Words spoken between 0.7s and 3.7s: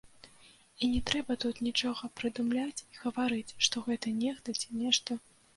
І не трэба тут нічога прыдумляць і гаварыць,